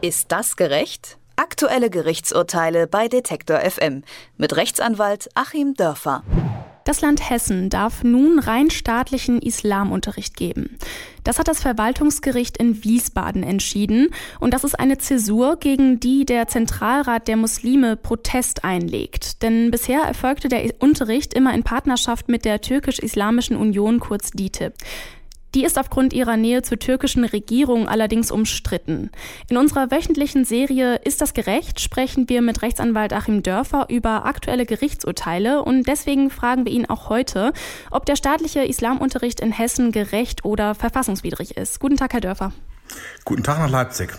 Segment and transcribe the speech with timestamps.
[0.00, 1.18] Ist das gerecht?
[1.34, 4.04] Aktuelle Gerichtsurteile bei Detektor FM
[4.36, 6.22] mit Rechtsanwalt Achim Dörfer.
[6.84, 10.78] Das Land Hessen darf nun rein staatlichen Islamunterricht geben.
[11.24, 16.46] Das hat das Verwaltungsgericht in Wiesbaden entschieden und das ist eine Zäsur, gegen die der
[16.46, 19.42] Zentralrat der Muslime Protest einlegt.
[19.42, 24.74] Denn bisher erfolgte der Unterricht immer in Partnerschaft mit der türkisch-islamischen Union kurz DITIB.
[25.54, 29.10] Die ist aufgrund ihrer Nähe zur türkischen Regierung allerdings umstritten.
[29.48, 31.80] In unserer wöchentlichen Serie Ist das gerecht?
[31.80, 37.08] sprechen wir mit Rechtsanwalt Achim Dörfer über aktuelle Gerichtsurteile und deswegen fragen wir ihn auch
[37.08, 37.52] heute,
[37.90, 41.80] ob der staatliche Islamunterricht in Hessen gerecht oder verfassungswidrig ist.
[41.80, 42.52] Guten Tag, Herr Dörfer.
[43.24, 44.10] Guten Tag nach Leipzig.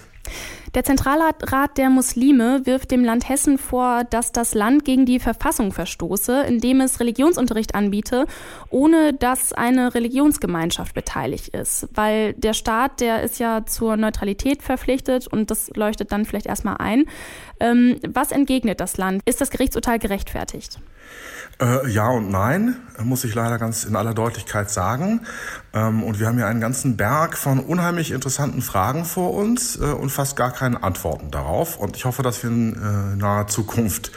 [0.75, 5.71] Der Zentralrat der Muslime wirft dem Land Hessen vor, dass das Land gegen die Verfassung
[5.71, 8.25] verstoße, indem es Religionsunterricht anbiete,
[8.69, 11.87] ohne dass eine Religionsgemeinschaft beteiligt ist.
[11.93, 16.77] Weil der Staat, der ist ja zur Neutralität verpflichtet und das leuchtet dann vielleicht erstmal
[16.77, 17.05] ein.
[17.59, 19.21] Ähm, was entgegnet das Land?
[19.25, 20.79] Ist das Gerichtsurteil gerechtfertigt?
[21.61, 25.21] Äh, ja und nein, muss ich leider ganz in aller Deutlichkeit sagen.
[25.73, 29.83] Ähm, und wir haben hier einen ganzen Berg von unheimlich interessanten Fragen vor uns äh,
[29.83, 31.77] und fast gar keine Antworten darauf.
[31.77, 34.11] Und ich hoffe, dass wir in äh, naher Zukunft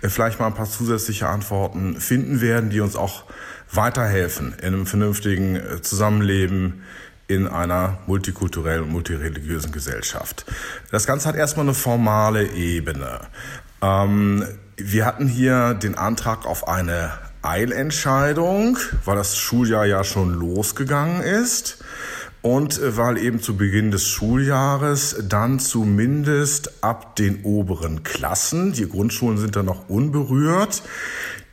[0.00, 3.24] äh, vielleicht mal ein paar zusätzliche Antworten finden werden, die uns auch
[3.72, 6.82] weiterhelfen in einem vernünftigen äh, Zusammenleben
[7.28, 10.46] in einer multikulturellen und multireligiösen Gesellschaft.
[10.90, 13.20] Das Ganze hat erstmal eine formale Ebene.
[13.82, 14.44] Ähm,
[14.76, 21.84] wir hatten hier den Antrag auf eine Eilentscheidung, weil das Schuljahr ja schon losgegangen ist
[22.42, 28.88] und äh, weil eben zu Beginn des Schuljahres dann zumindest ab den oberen Klassen, die
[28.88, 30.82] Grundschulen sind dann noch unberührt,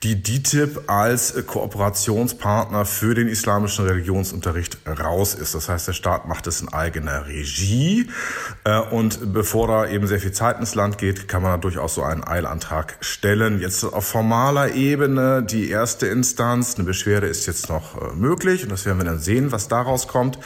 [0.03, 5.55] die DITIB als Kooperationspartner für den islamischen Religionsunterricht raus ist.
[5.55, 8.09] Das heißt, der Staat macht es in eigener Regie.
[8.65, 11.95] Äh, und bevor da eben sehr viel Zeit ins Land geht, kann man da durchaus
[11.95, 13.61] so einen Eilantrag stellen.
[13.61, 16.75] Jetzt auf formaler Ebene die erste Instanz.
[16.75, 20.09] Eine Beschwerde ist jetzt noch äh, möglich und das werden wir dann sehen, was daraus
[20.09, 20.37] kommt.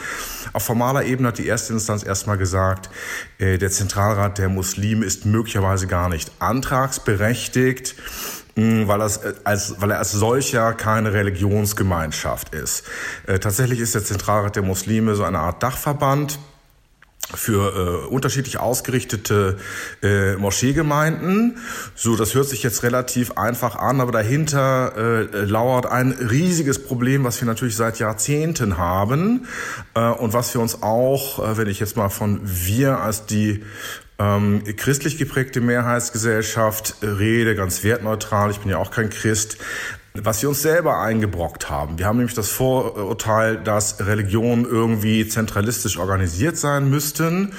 [0.52, 2.90] Auf formaler Ebene hat die erste Instanz erstmal gesagt,
[3.38, 7.96] äh, der Zentralrat der Muslime ist möglicherweise gar nicht antragsberechtigt
[8.58, 12.84] weil, das äh, als, weil er als solcher keine Religionsgemeinschaft ist.
[13.26, 16.38] Äh, tatsächlich ist der Zentralrat der Muslime so eine Art Dachverband
[17.34, 19.58] für äh, unterschiedlich ausgerichtete
[20.02, 21.58] äh, Moscheegemeinden.
[21.94, 27.24] So, das hört sich jetzt relativ einfach an, aber dahinter äh, lauert ein riesiges Problem,
[27.24, 29.46] was wir natürlich seit Jahrzehnten haben
[29.94, 33.62] äh, und was wir uns auch, äh, wenn ich jetzt mal von wir als die
[34.18, 39.58] ähm, christlich geprägte Mehrheitsgesellschaft rede, ganz wertneutral, ich bin ja auch kein Christ,
[40.22, 41.98] was wir uns selber eingebrockt haben.
[41.98, 47.52] Wir haben nämlich das Vorurteil, dass Religionen irgendwie zentralistisch organisiert sein müssten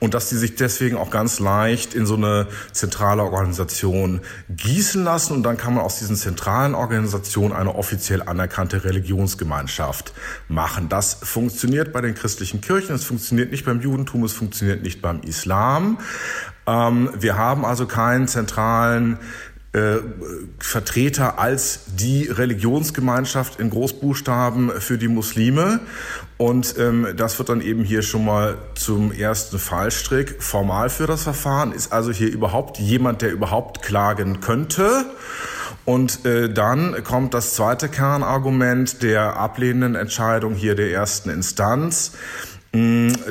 [0.00, 5.34] und dass sie sich deswegen auch ganz leicht in so eine zentrale Organisation gießen lassen
[5.34, 10.12] und dann kann man aus diesen zentralen Organisationen eine offiziell anerkannte Religionsgemeinschaft
[10.48, 10.88] machen.
[10.88, 15.20] Das funktioniert bei den christlichen Kirchen, es funktioniert nicht beim Judentum, es funktioniert nicht beim
[15.20, 15.98] Islam.
[16.66, 19.18] Ähm, wir haben also keinen zentralen
[19.76, 19.98] äh,
[20.58, 25.80] Vertreter als die Religionsgemeinschaft in Großbuchstaben für die Muslime.
[26.38, 31.24] Und ähm, das wird dann eben hier schon mal zum ersten Fallstrick formal für das
[31.24, 31.72] Verfahren.
[31.72, 35.04] Ist also hier überhaupt jemand, der überhaupt klagen könnte?
[35.84, 42.12] Und äh, dann kommt das zweite Kernargument der ablehnenden Entscheidung hier der ersten Instanz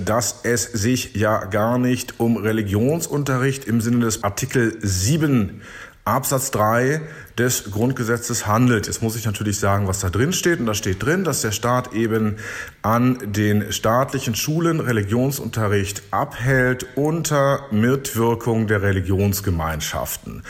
[0.04, 5.62] dass es sich ja gar nicht um Religionsunterricht im Sinne des Artikel 7
[6.06, 7.02] Absatz 3
[7.38, 8.88] des Grundgesetzes handelt.
[8.88, 10.59] Jetzt muss ich natürlich sagen, was da drin steht.
[10.59, 12.38] Und da steht drin, dass der Staat eben
[12.81, 20.44] an den staatlichen Schulen Religionsunterricht abhält unter Mitwirkung der Religionsgemeinschaften.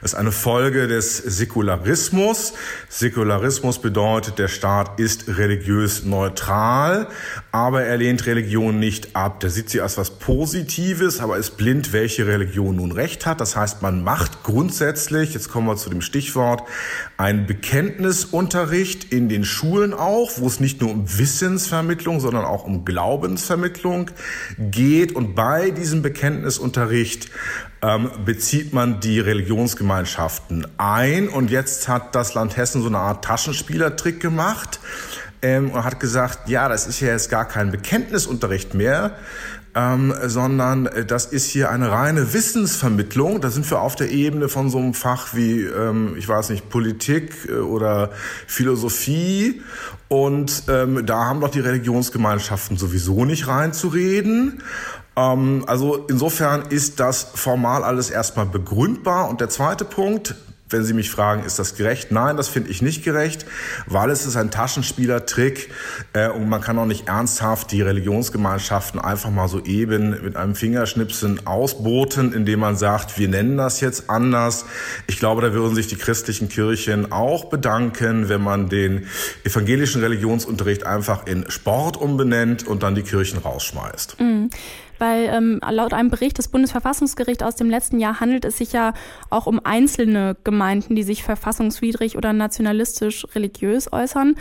[0.00, 2.54] Das ist eine Folge des Säkularismus.
[2.88, 7.06] Säkularismus bedeutet, der Staat ist religiös neutral,
[7.52, 9.38] aber er lehnt Religion nicht ab.
[9.40, 13.40] Der sieht sie als was Positives, aber ist blind, welche Religion nun recht hat.
[13.40, 16.62] Das heißt, man macht grundsätzlich, jetzt kommen wir zu dem Stichwort, Stichwort
[17.18, 22.84] ein Bekenntnisunterricht in den Schulen auch, wo es nicht nur um Wissensvermittlung, sondern auch um
[22.84, 24.10] Glaubensvermittlung
[24.58, 25.14] geht.
[25.14, 27.28] Und bei diesem Bekenntnisunterricht
[27.82, 31.28] ähm, bezieht man die Religionsgemeinschaften ein.
[31.28, 34.80] Und jetzt hat das Land Hessen so eine Art Taschenspielertrick gemacht
[35.42, 39.16] ähm, und hat gesagt, ja, das ist ja jetzt gar kein Bekenntnisunterricht mehr,
[39.74, 43.40] ähm, sondern äh, das ist hier eine reine Wissensvermittlung.
[43.40, 46.68] Da sind wir auf der Ebene von so einem Fach wie, ähm, ich weiß nicht,
[46.68, 48.10] Politik äh, oder
[48.46, 49.62] Philosophie.
[50.08, 54.62] Und ähm, da haben doch die Religionsgemeinschaften sowieso nicht reinzureden.
[55.16, 59.30] Ähm, also insofern ist das formal alles erstmal begründbar.
[59.30, 60.34] Und der zweite Punkt,
[60.72, 62.10] wenn Sie mich fragen, ist das gerecht?
[62.10, 63.46] Nein, das finde ich nicht gerecht,
[63.86, 65.70] weil es ist ein Taschenspielertrick
[66.12, 70.54] äh, und man kann auch nicht ernsthaft die Religionsgemeinschaften einfach mal so eben mit einem
[70.54, 74.64] Fingerschnipsen ausboten, indem man sagt, wir nennen das jetzt anders.
[75.06, 79.06] Ich glaube, da würden sich die christlichen Kirchen auch bedanken, wenn man den
[79.44, 84.20] evangelischen Religionsunterricht einfach in Sport umbenennt und dann die Kirchen rausschmeißt.
[84.20, 84.50] Mhm
[85.02, 88.94] weil ähm, laut einem Bericht des Bundesverfassungsgerichts aus dem letzten Jahr handelt es sich ja
[89.30, 94.36] auch um einzelne Gemeinden, die sich verfassungswidrig oder nationalistisch religiös äußern.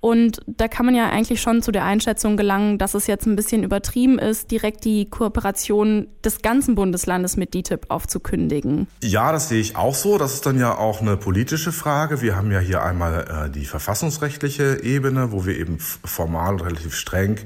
[0.00, 3.36] Und da kann man ja eigentlich schon zu der Einschätzung gelangen, dass es jetzt ein
[3.36, 8.88] bisschen übertrieben ist, direkt die Kooperation des ganzen Bundeslandes mit DITIB aufzukündigen.
[9.02, 10.18] Ja, das sehe ich auch so.
[10.18, 12.20] Das ist dann ja auch eine politische Frage.
[12.20, 17.38] Wir haben ja hier einmal äh, die verfassungsrechtliche Ebene, wo wir eben formal relativ streng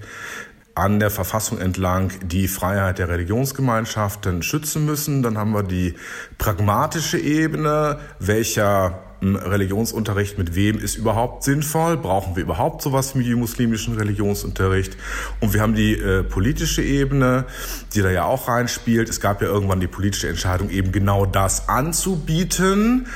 [0.74, 5.22] an der Verfassung entlang die Freiheit der Religionsgemeinschaften schützen müssen.
[5.22, 5.94] Dann haben wir die
[6.38, 11.96] pragmatische Ebene, welcher Religionsunterricht mit wem ist überhaupt sinnvoll?
[11.96, 14.96] Brauchen wir überhaupt sowas wie muslimischen Religionsunterricht?
[15.40, 17.46] Und wir haben die äh, politische Ebene,
[17.94, 19.08] die da ja auch reinspielt.
[19.08, 23.06] Es gab ja irgendwann die politische Entscheidung, eben genau das anzubieten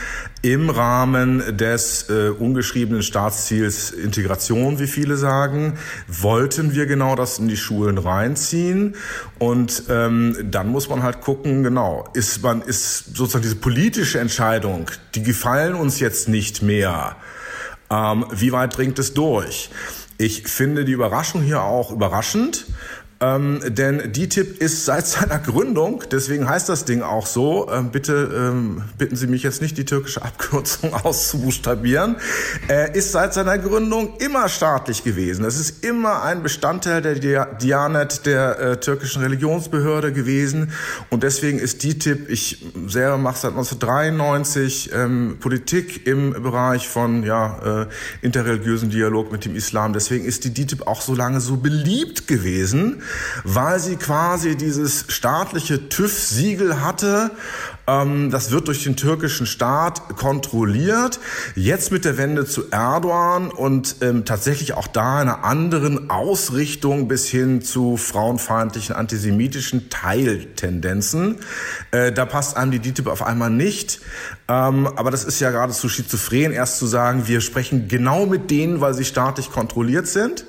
[0.42, 5.74] im Rahmen des äh, ungeschriebenen Staatsziels Integration, wie viele sagen,
[6.06, 8.94] wollten wir genau das in die Schulen reinziehen.
[9.38, 14.90] Und ähm, dann muss man halt gucken, genau, ist man ist sozusagen diese politische Entscheidung,
[15.14, 17.16] die gefallen uns jetzt nicht mehr.
[17.90, 19.70] Ähm, wie weit dringt es durch?
[20.20, 22.66] Ich finde die Überraschung hier auch überraschend.
[23.20, 28.30] Ähm, denn DTIP ist seit seiner Gründung, deswegen heißt das Ding auch so, ähm, bitte
[28.52, 32.16] ähm, bitten Sie mich jetzt nicht die türkische Abkürzung auszubuchstabieren,
[32.68, 35.44] äh, ist seit seiner Gründung immer staatlich gewesen.
[35.44, 40.72] Es ist immer ein Bestandteil der Dianet, der äh, türkischen Religionsbehörde gewesen.
[41.10, 47.82] Und deswegen ist DTIP, ich selber mache seit 1993 ähm, Politik im Bereich von ja,
[47.82, 47.86] äh,
[48.24, 53.02] interreligiösen Dialog mit dem Islam, deswegen ist die DTIP auch so lange so beliebt gewesen
[53.44, 57.30] weil sie quasi dieses staatliche TÜV-Siegel hatte.
[57.86, 61.18] Ähm, das wird durch den türkischen Staat kontrolliert.
[61.54, 67.26] Jetzt mit der Wende zu Erdogan und ähm, tatsächlich auch da einer anderen Ausrichtung bis
[67.26, 71.36] hin zu frauenfeindlichen, antisemitischen Teiltendenzen.
[71.90, 74.00] Äh, da passt einem die DITIB auf einmal nicht.
[74.48, 78.80] Ähm, aber das ist ja geradezu schizophren, erst zu sagen, wir sprechen genau mit denen,
[78.80, 80.44] weil sie staatlich kontrolliert sind.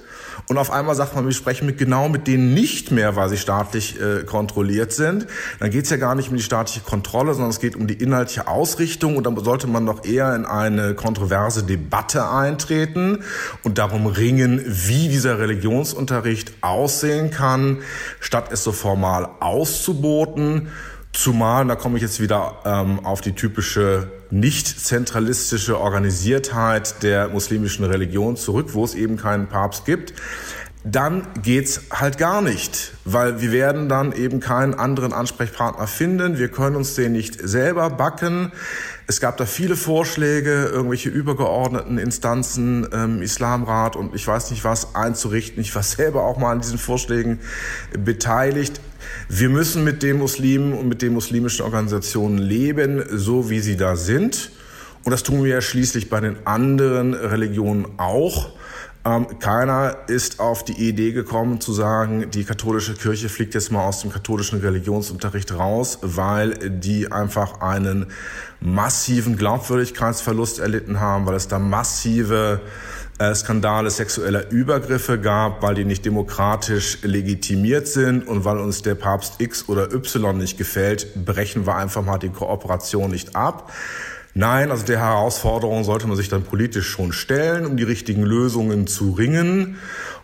[0.50, 3.38] Und auf einmal sagt man, wir sprechen mit genau mit denen nicht mehr, weil sie
[3.38, 5.28] staatlich äh, kontrolliert sind.
[5.60, 7.94] Dann geht es ja gar nicht um die staatliche Kontrolle, sondern es geht um die
[7.94, 9.16] inhaltliche Ausrichtung.
[9.16, 13.19] Und dann sollte man doch eher in eine kontroverse Debatte eintreten
[13.63, 17.84] und darum ringen, wie dieser Religionsunterricht aussehen kann,
[18.19, 20.69] statt es so formal auszuboten.
[21.11, 27.83] Zumal, da komme ich jetzt wieder ähm, auf die typische nicht zentralistische Organisiertheit der muslimischen
[27.83, 30.13] Religion zurück, wo es eben keinen Papst gibt,
[30.83, 36.38] dann geht's halt gar nicht, weil wir werden dann eben keinen anderen Ansprechpartner finden.
[36.38, 38.53] Wir können uns den nicht selber backen.
[39.06, 44.95] Es gab da viele Vorschläge, irgendwelche übergeordneten Instanzen, ähm, Islamrat und ich weiß nicht was
[44.95, 45.59] einzurichten.
[45.61, 47.39] Ich war selber auch mal an diesen Vorschlägen
[47.91, 48.79] beteiligt.
[49.28, 53.95] Wir müssen mit den Muslimen und mit den muslimischen Organisationen leben, so wie sie da
[53.95, 54.52] sind.
[55.04, 58.52] Und das tun wir ja schließlich bei den anderen Religionen auch.
[59.06, 63.85] Ähm, keiner ist auf die Idee gekommen zu sagen, die katholische Kirche fliegt jetzt mal
[63.85, 68.07] aus dem katholischen Religionsunterricht raus, weil die einfach einen
[68.59, 72.59] massiven Glaubwürdigkeitsverlust erlitten haben, weil es da massive
[73.35, 79.42] Skandale sexueller Übergriffe gab, weil die nicht demokratisch legitimiert sind und weil uns der Papst
[79.42, 83.71] X oder Y nicht gefällt, brechen wir einfach mal die Kooperation nicht ab.
[84.33, 88.88] Nein, also der Herausforderung sollte man sich dann politisch schon stellen, um die richtigen Lösungen
[88.88, 89.78] zu ringen.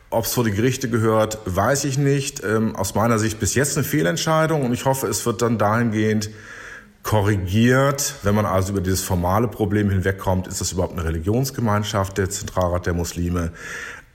[0.10, 2.44] Ob es vor die Gerichte gehört, weiß ich nicht.
[2.46, 6.30] Ähm, aus meiner Sicht bis jetzt eine Fehlentscheidung und ich hoffe, es wird dann dahingehend
[7.06, 8.16] korrigiert.
[8.24, 12.88] Wenn man also über dieses formale Problem hinwegkommt, ist das überhaupt eine Religionsgemeinschaft, der Zentralrat
[12.88, 13.52] der Muslime,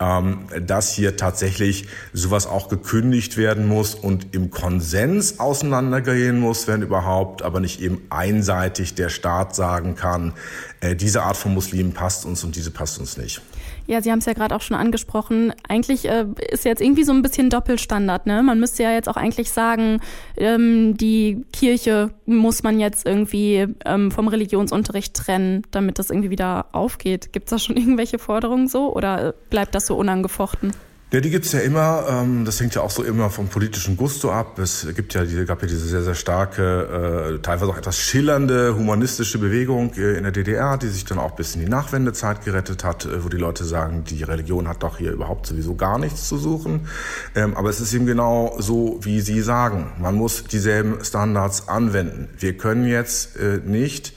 [0.00, 6.82] ähm, dass hier tatsächlich sowas auch gekündigt werden muss und im Konsens auseinandergehen muss, wenn
[6.82, 10.32] überhaupt, aber nicht eben einseitig der Staat sagen kann,
[10.80, 13.42] äh, diese Art von Muslimen passt uns und diese passt uns nicht.
[13.90, 15.52] Ja, Sie haben es ja gerade auch schon angesprochen.
[15.68, 18.24] Eigentlich äh, ist jetzt irgendwie so ein bisschen Doppelstandard.
[18.24, 18.40] Ne?
[18.40, 20.00] Man müsste ja jetzt auch eigentlich sagen,
[20.36, 26.66] ähm, die Kirche muss man jetzt irgendwie ähm, vom Religionsunterricht trennen, damit das irgendwie wieder
[26.70, 27.32] aufgeht.
[27.32, 30.72] Gibt es da schon irgendwelche Forderungen so oder bleibt das so unangefochten?
[31.12, 32.04] Ja, die gibt's ja immer.
[32.08, 34.60] Ähm, das hängt ja auch so immer vom politischen Gusto ab.
[34.60, 38.76] Es gibt ja diese, gab ja diese sehr, sehr starke, äh, teilweise auch etwas schillernde
[38.76, 42.84] humanistische Bewegung äh, in der DDR, die sich dann auch bis in die Nachwendezeit gerettet
[42.84, 46.28] hat, äh, wo die Leute sagen, die Religion hat doch hier überhaupt sowieso gar nichts
[46.28, 46.86] zu suchen.
[47.34, 49.90] Ähm, aber es ist eben genau so, wie Sie sagen.
[49.98, 52.28] Man muss dieselben Standards anwenden.
[52.38, 54.12] Wir können jetzt nicht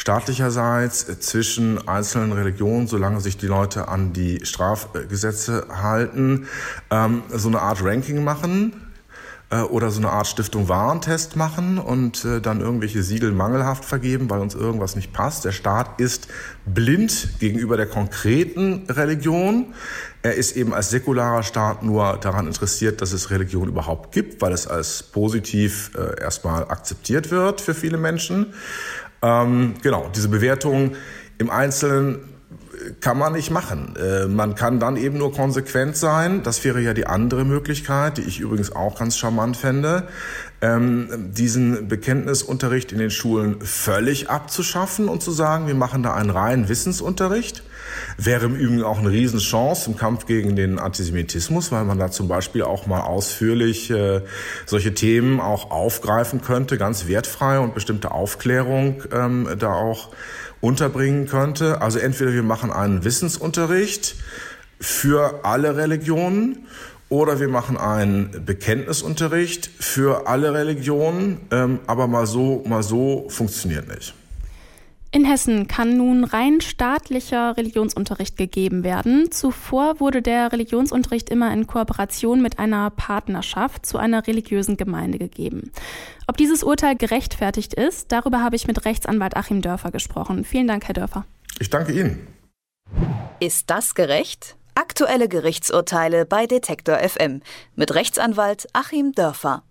[0.00, 6.46] staatlicherseits zwischen einzelnen Religionen, solange sich die Leute an die Strafgesetze halten,
[6.90, 8.72] ähm, so eine Art Ranking machen
[9.50, 14.30] äh, oder so eine Art Stiftung Warentest machen und äh, dann irgendwelche Siegel mangelhaft vergeben,
[14.30, 15.44] weil uns irgendwas nicht passt.
[15.44, 16.28] Der Staat ist
[16.64, 19.74] blind gegenüber der konkreten Religion.
[20.22, 24.54] Er ist eben als säkularer Staat nur daran interessiert, dass es Religion überhaupt gibt, weil
[24.54, 28.54] es als positiv äh, erstmal akzeptiert wird für viele Menschen.
[29.22, 30.92] Ähm, genau, diese Bewertung
[31.38, 32.20] im Einzelnen
[33.00, 33.94] kann man nicht machen.
[33.96, 36.42] Äh, man kann dann eben nur konsequent sein.
[36.42, 40.08] Das wäre ja die andere Möglichkeit, die ich übrigens auch ganz charmant fände,
[40.60, 46.30] ähm, diesen Bekenntnisunterricht in den Schulen völlig abzuschaffen und zu sagen, wir machen da einen
[46.30, 47.62] reinen Wissensunterricht.
[48.16, 52.28] Wäre im Übrigen auch eine Riesenchance im Kampf gegen den Antisemitismus, weil man da zum
[52.28, 54.22] Beispiel auch mal ausführlich äh,
[54.66, 60.10] solche Themen auch aufgreifen könnte, ganz wertfrei und bestimmte Aufklärung ähm, da auch
[60.60, 61.80] unterbringen könnte.
[61.80, 64.16] Also entweder wir machen einen Wissensunterricht
[64.80, 66.66] für alle Religionen
[67.08, 73.88] oder wir machen einen Bekenntnisunterricht für alle Religionen, ähm, aber mal so, mal so funktioniert
[73.88, 74.14] nicht.
[75.12, 79.32] In Hessen kann nun rein staatlicher Religionsunterricht gegeben werden.
[79.32, 85.72] Zuvor wurde der Religionsunterricht immer in Kooperation mit einer Partnerschaft zu einer religiösen Gemeinde gegeben.
[86.28, 90.44] Ob dieses Urteil gerechtfertigt ist, darüber habe ich mit Rechtsanwalt Achim Dörfer gesprochen.
[90.44, 91.24] Vielen Dank, Herr Dörfer.
[91.58, 92.28] Ich danke Ihnen.
[93.40, 94.56] Ist das gerecht?
[94.76, 97.42] Aktuelle Gerichtsurteile bei Detektor FM
[97.74, 99.64] mit Rechtsanwalt Achim Dörfer.